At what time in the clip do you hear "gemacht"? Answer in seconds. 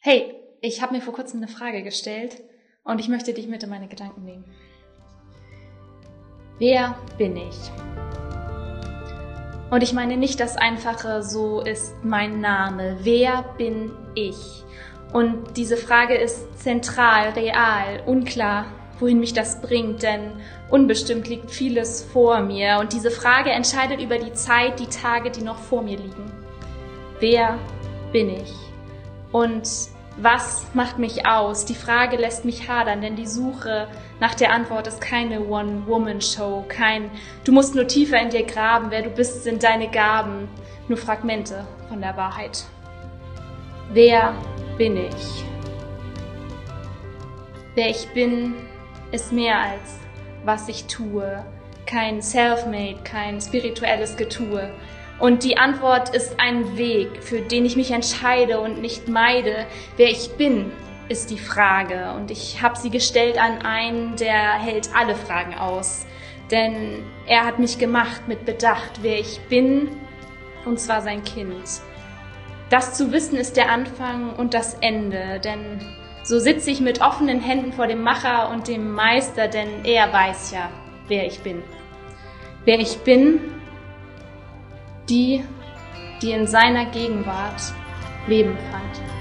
67.78-68.28